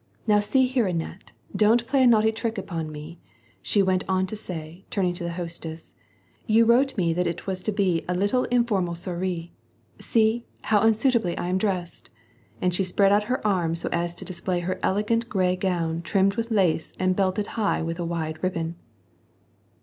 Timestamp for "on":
4.09-4.25